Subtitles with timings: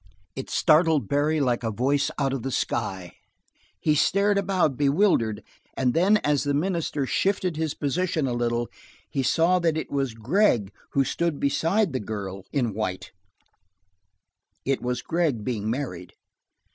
[0.35, 3.17] It startled Barry like a voice out of the sky;
[3.79, 5.43] he stared about, bewildered,
[5.77, 8.67] and then as the minister shifted his position a little
[9.11, 13.11] he saw that it was Gregg who stood there beside the girl in white,
[14.65, 16.13] it was Gregg being married.